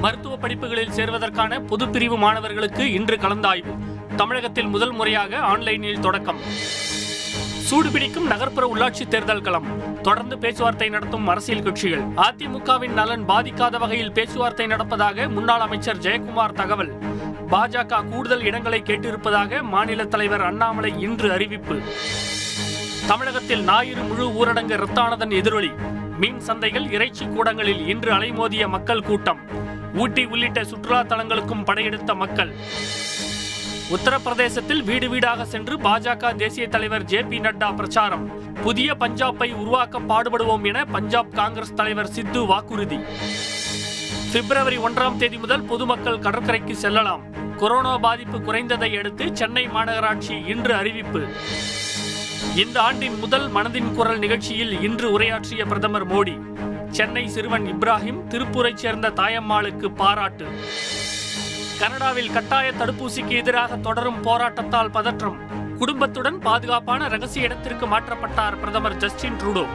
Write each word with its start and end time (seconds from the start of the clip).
மருத்துவ 0.00 0.36
படிப்புகளில் 0.36 0.92
சேர்வதற்கான 0.92 1.58
பொதுப்பிரிவு 1.58 2.18
மாணவர்களுக்கு 2.18 2.92
இன்று 2.92 3.16
கலந்தாய்வு. 3.16 3.72
தமிழகத்தில் 4.16 4.66
முதல் 4.66 4.92
முறையாக 4.92 5.38
ஆன்லைனில் 5.38 6.00
தொடக்கம். 6.00 6.38
சூடுபிடிக்கும் 7.70 8.26
நகர்ப்புற 8.26 8.74
உள்ளாட்சி 8.74 9.08
தேர்தல் 9.08 9.40
களம். 9.40 9.66
தொடர்ந்து 10.02 10.38
பேச்சுவார்த்தை 10.38 10.88
நடத்தும் 10.88 11.28
அரசியல் 11.28 11.62
கட்சிகள். 11.62 12.00
அதிமுகவின் 12.00 12.92
நலன் 12.92 13.28
பாதிக்காத 13.28 13.78
வகையில் 13.78 14.12
பேச்சுவார்த்தை 14.12 14.66
நடப்பதாக 14.66 15.28
முன்னாள் 15.28 15.60
அமைச்சர் 15.60 15.98
ஜெயக்குமார் 15.98 16.52
தகவல். 16.52 16.92
பாஜக 17.50 18.08
கூடுதல் 18.08 18.42
இடங்களை 18.42 18.82
கேட்டிருப்பதாக 18.82 19.62
மாநில 19.62 20.04
தலைவர் 20.04 20.40
அண்ணாமலை 20.40 21.00
இன்று 21.00 21.32
அறிவிப்பு. 21.32 21.82
தமிழகத்தில் 23.06 23.64
ஞாயிறு 23.64 24.02
முழு 24.02 24.26
ஊரடங்கு 24.28 24.76
ரத்தானதன் 24.84 25.30
எதிரொலி. 25.30 25.70
மீன் 26.18 26.40
சந்தைகள் 26.46 26.92
இறைச்சி 26.92 27.26
கூடங்களில் 27.26 27.86
இன்று 27.86 28.12
அலைமோதிய 28.12 28.68
மக்கள் 28.68 29.02
கூட்டம். 29.02 29.38
ஊட்டி 29.94 30.24
உள்ளிட்ட 30.24 30.64
சுற்றுலா 30.64 31.00
தலங்களுக்கும் 31.00 31.64
படையெடுத்த 31.64 32.14
மக்கள். 32.14 32.54
உத்தரப்பிரதேசத்தில் 33.90 34.84
வீடு 34.84 35.08
வீடாக 35.08 35.44
சென்று 35.44 35.76
பாஜக 35.76 36.36
தேசிய 36.36 36.68
தலைவர் 36.68 37.04
ஜே 37.04 37.22
பி 37.22 37.38
நட்டா 37.38 37.74
பிரச்சாரம். 37.74 38.54
புதிய 38.54 38.94
பஞ்சாபை 38.94 39.54
உருவாக்க 39.54 40.00
பாடுபடுவோம் 40.00 40.66
என 40.66 40.84
பஞ்சாப் 40.84 41.34
காங்கிரஸ் 41.34 41.74
தலைவர் 41.74 42.10
சித்து 42.10 42.46
வாக்குறுதி. 42.46 42.98
பிப்ரவரி 44.32 44.78
ஒன்றாம் 44.78 45.16
தேதி 45.16 45.36
முதல் 45.36 45.62
பொதுமக்கள் 45.62 46.18
கடற்கரைக்கு 46.18 46.76
செல்லலாம். 46.76 47.22
கொரோனா 47.56 47.98
பாதிப்பு 47.98 48.38
குறைந்ததை 48.38 48.98
அடுத்து 48.98 49.36
சென்னை 49.36 49.68
மாநகராட்சி 49.68 50.46
இன்று 50.46 50.74
அறிவிப்பு. 50.74 51.28
இந்த 52.56 52.80
ஆண்டின் 52.80 53.18
முதல் 53.18 53.52
மனதின் 53.52 53.92
குரல் 53.92 54.18
நிகழ்ச்சியில் 54.18 54.82
இன்று 54.82 55.12
உரையாற்றிய 55.12 55.64
பிரதமர் 55.64 56.12
மோடி 56.12 56.40
சென்னை 56.90 57.28
சிறுவன் 57.28 57.66
இப்ராஹிம் 57.66 58.20
திருப்பூரைச் 58.28 58.82
சேர்ந்த 58.82 59.10
தாயம்மாளுக்கு 59.10 59.94
பாராட்டு. 59.94 60.46
கனடாவில் 61.78 62.32
கட்டாய 62.32 62.72
தடுப்பூசிக்கு 62.72 63.28
எதிராக 63.28 63.76
தொடரும் 63.76 64.22
போராட்டத்தால் 64.24 64.90
பதற்றம். 64.90 65.38
குடும்பத்துடன் 65.78 66.38
பாதுகாப்பான 66.38 67.08
ரகசிய 67.08 67.44
இடத்திற்கு 67.44 67.86
மாற்றப்பட்டார் 67.86 68.58
பிரதமர் 68.60 68.96
ஜஸ்டின் 68.96 69.36
ட்ரூடோ. 69.36 69.66